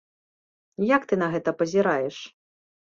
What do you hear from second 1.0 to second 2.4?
ты на гэта пазіраеш?